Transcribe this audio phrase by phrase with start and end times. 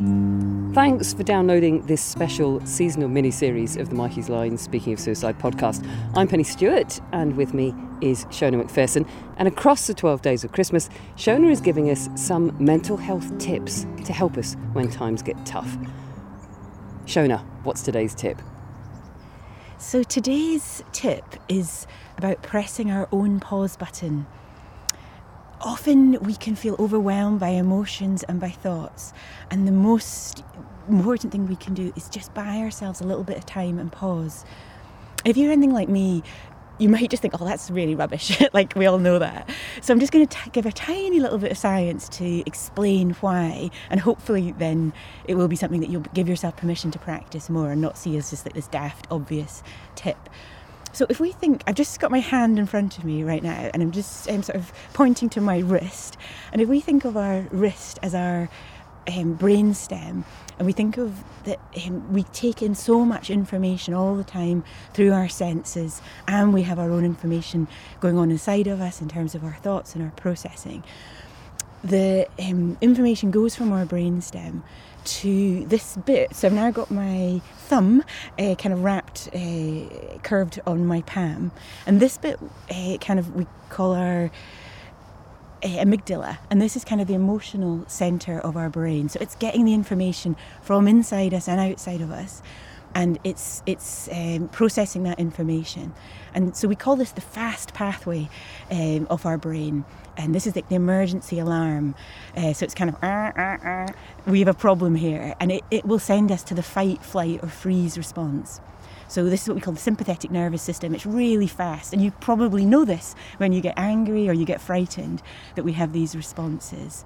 [0.00, 5.38] Thanks for downloading this special seasonal mini series of the Mikey's Line Speaking of Suicide
[5.38, 5.86] podcast.
[6.14, 9.04] I'm Pennie Stuart, and with me is Shona Macpherson.
[9.36, 13.84] And across the 12 days of Christmas, Shona is giving us some mental health tips
[14.06, 15.76] to help us when times get tough.
[17.04, 18.40] Shona, what's today's tip?
[19.76, 21.86] So, today's tip is
[22.16, 24.26] about pressing our own pause button.
[25.62, 29.12] Often we can feel overwhelmed by emotions and by thoughts,
[29.50, 30.42] and the most
[30.88, 33.92] important thing we can do is just buy ourselves a little bit of time and
[33.92, 34.46] pause.
[35.22, 36.22] If you're anything like me,
[36.78, 38.40] you might just think, oh, that's really rubbish.
[38.54, 39.50] like, we all know that.
[39.82, 43.70] So, I'm just going to give a tiny little bit of science to explain why,
[43.90, 47.70] and hopefully, then it will be something that you'll give yourself permission to practice more
[47.70, 49.62] and not see as just like this daft, obvious
[49.94, 50.30] tip.
[50.92, 53.70] So, if we think, I've just got my hand in front of me right now,
[53.72, 56.16] and I'm just um, sort of pointing to my wrist,
[56.52, 58.48] and if we think of our wrist as our
[59.06, 60.24] um, brain stem,
[60.58, 64.64] and we think of that um, we take in so much information all the time
[64.92, 67.68] through our senses, and we have our own information
[68.00, 70.82] going on inside of us in terms of our thoughts and our processing.
[71.84, 74.64] The um, information goes from our brain stem
[75.10, 76.34] to this bit.
[76.34, 78.04] So I've now got my thumb
[78.38, 81.52] uh, kind of wrapped, uh, curved on my palm,
[81.86, 82.38] and this bit
[82.70, 84.30] uh, kind of we call our
[85.62, 89.08] amygdala, and this is kind of the emotional center of our brain.
[89.08, 92.42] So it's getting the information from inside us and outside of us,
[92.94, 95.92] and it's it's um, processing that information.
[96.34, 98.28] And so we call this the fast pathway
[98.70, 99.84] um, of our brain.
[100.16, 101.94] And this is like the emergency alarm.
[102.36, 103.86] Uh, so it's kind of, ah, ah, ah,
[104.26, 105.34] we have a problem here.
[105.40, 108.60] And it, it will send us to the fight, flight, or freeze response.
[109.08, 110.94] So this is what we call the sympathetic nervous system.
[110.94, 114.60] It's really fast, and you probably know this when you get angry or you get
[114.60, 115.20] frightened
[115.56, 117.04] that we have these responses.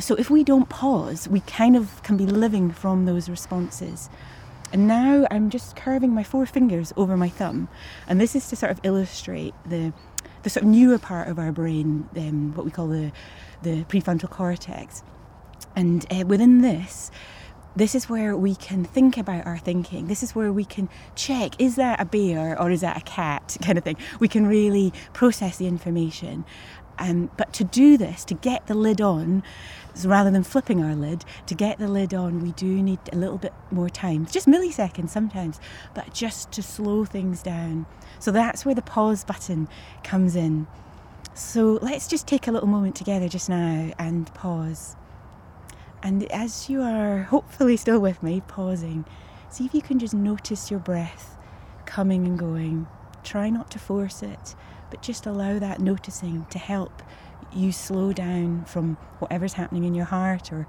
[0.00, 4.08] So if we don't pause, we kind of can be living from those responses.
[4.72, 7.68] And now I'm just curving my four fingers over my thumb,
[8.08, 9.92] and this is to sort of illustrate the
[10.42, 13.12] the sort of newer part of our brain, um, what we call the
[13.62, 15.02] the prefrontal cortex.
[15.74, 17.10] And uh, within this,
[17.76, 20.06] this is where we can think about our thinking.
[20.06, 23.56] This is where we can check is that a bear or is that a cat
[23.62, 23.96] kind of thing.
[24.18, 26.44] We can really process the information.
[26.98, 29.42] Um, but to do this, to get the lid on,
[29.94, 33.16] so rather than flipping our lid, to get the lid on, we do need a
[33.16, 34.26] little bit more time.
[34.26, 35.60] just milliseconds sometimes,
[35.94, 37.86] but just to slow things down.
[38.18, 39.68] So that's where the pause button
[40.04, 40.66] comes in.
[41.34, 44.96] So let's just take a little moment together just now and pause.
[46.02, 49.04] And as you are hopefully still with me, pausing,
[49.50, 51.36] see if you can just notice your breath
[51.84, 52.86] coming and going.
[53.26, 54.54] Try not to force it,
[54.88, 57.02] but just allow that noticing to help
[57.52, 60.64] you slow down from whatever's happening in your heart or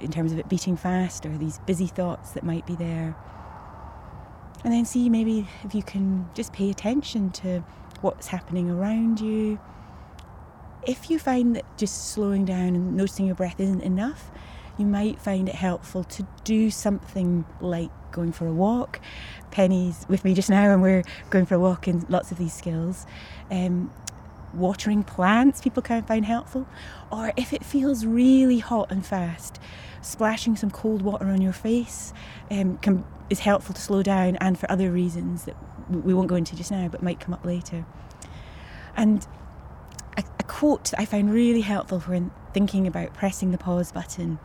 [0.00, 3.14] in terms of it beating fast or these busy thoughts that might be there.
[4.64, 7.60] And then see maybe if you can just pay attention to
[8.00, 9.60] what's happening around you.
[10.84, 14.32] If you find that just slowing down and noticing your breath isn't enough,
[14.76, 19.00] you might find it helpful to do something like going for a walk.
[19.50, 22.52] Pennie's with me just now, and we're going for a walk in lots of these
[22.52, 23.06] skills.
[23.50, 23.90] Um,
[24.54, 26.66] watering plants, people can find helpful.
[27.10, 29.58] Or if it feels really hot and fast,
[30.00, 32.12] splashing some cold water on your face
[32.50, 35.56] um, can, is helpful to slow down and for other reasons that
[35.88, 37.84] we won't go into just now but might come up later.
[38.96, 39.26] And
[40.16, 44.38] a, a quote that I find really helpful when thinking about pressing the pause button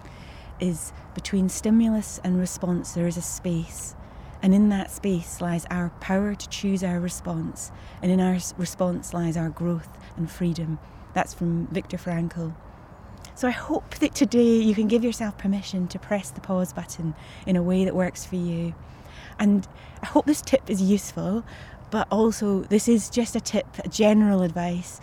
[0.60, 3.96] is between stimulus and response, there is a space.
[4.42, 7.72] And in that space lies our power to choose our response.
[8.02, 10.80] And in our response lies our growth and freedom.
[11.14, 12.56] That's from Viktor Frankl.
[13.36, 17.16] So I hope that today you can give yourself permission to press the pause button
[17.46, 18.74] in a way that works for you.
[19.40, 19.68] And
[20.02, 21.44] I hope this tip is useful,
[21.92, 25.00] but also this is just a tip, a general advice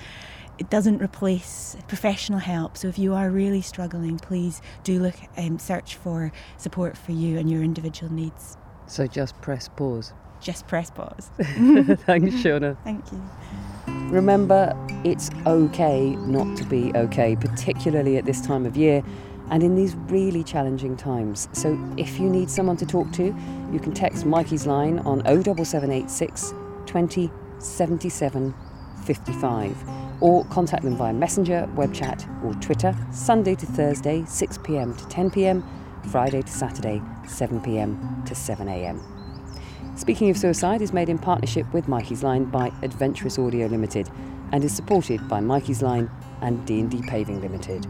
[0.58, 2.76] it doesn't replace professional help.
[2.76, 7.12] So if you are really struggling, please do look and um, search for support for
[7.12, 8.56] you and your individual needs.
[8.86, 10.12] So just press pause.
[10.40, 11.30] Just press pause.
[11.38, 12.76] Thanks, Shona.
[12.84, 13.22] Thank you.
[14.10, 19.02] Remember, it's okay not to be okay, particularly at this time of year
[19.50, 21.48] and in these really challenging times.
[21.52, 23.34] So if you need someone to talk to,
[23.72, 26.54] you can text Mikey's line on 07786
[26.86, 28.54] 20 77
[29.04, 35.04] 55 or contact them via Messenger, web chat, or Twitter, Sunday to Thursday, 6pm to
[35.04, 35.62] 10pm,
[36.10, 39.00] Friday to Saturday, 7pm to 7am.
[39.98, 44.10] Speaking of Suicide is made in partnership with Mikey's Line by Adventurous Audio Limited
[44.52, 47.86] and is supported by Mikey's Line and D&D Paving Limited.